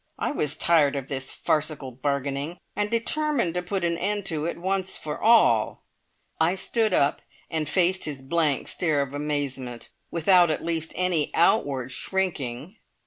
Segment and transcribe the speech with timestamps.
[0.17, 4.57] I was tired of this farcical bargaining, and determined to put an end to it,
[4.57, 5.83] once for all.
[6.39, 11.91] I stood up and faced his blank stare of amazement, without at least any outward
[11.91, 12.77] shrinking.